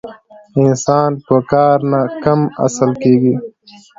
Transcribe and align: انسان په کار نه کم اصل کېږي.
انسان 0.61 1.11
په 1.25 1.35
کار 1.51 1.77
نه 1.91 2.01
کم 2.23 2.39
اصل 2.65 2.91
کېږي. 3.03 3.35